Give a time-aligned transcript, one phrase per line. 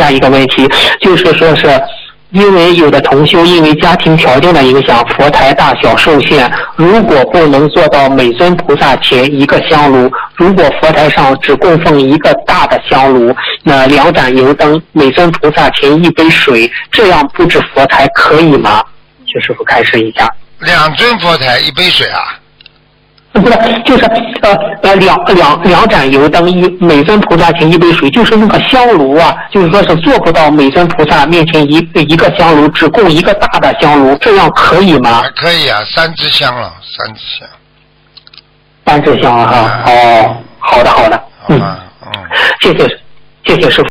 [0.00, 0.66] 下一个问题，
[1.02, 1.68] 就是说是。
[2.32, 6.48] 因为有的同修因为家庭条件的影响，佛台大小受限。
[6.76, 13.34] 如果不能做到每尊菩萨前一个香炉，如果佛台上只供奉一个大的香炉，
[13.64, 18.80] 那两盏油灯，每尊菩萨前一杯水，这样布置佛台可以吗？
[19.26, 20.32] 徐师傅开示一下。
[20.60, 22.38] 两尊佛台一杯水啊？
[23.40, 24.04] 不是，就是
[24.42, 24.52] 呃
[24.82, 35.22] 呃两两两盏油灯一每尊菩萨前一杯水，就是那个香炉啊，就是说是做不到每尊菩萨面前一一个香炉只供一个大的香炉，这样可以吗？
[35.36, 37.48] 可以啊，三支香了，三支香。
[38.84, 42.12] 三支香啊哈，哦，好的好的，嗯，嗯。
[42.60, 42.98] 谢谢
[43.44, 43.88] 谢谢师傅。